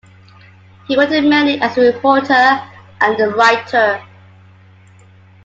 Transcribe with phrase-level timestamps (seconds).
[0.87, 4.03] He worked mainly as a reporter and a writer.